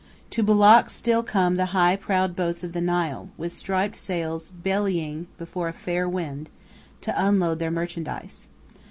To 0.31 0.41
Bulak 0.41 0.89
still 0.89 1.21
come 1.21 1.57
the 1.57 1.67
high 1.77 1.95
prowed 1.95 2.35
boats 2.35 2.63
of 2.63 2.73
the 2.73 2.81
Nile, 2.81 3.29
with 3.37 3.53
striped 3.53 3.95
sails 3.95 4.49
bellying 4.49 5.27
before 5.37 5.67
a 5.67 5.73
fair 5.73 6.09
wind, 6.09 6.49
to 7.01 7.13
unload 7.23 7.59
their 7.59 7.69
merchandise. 7.69 8.47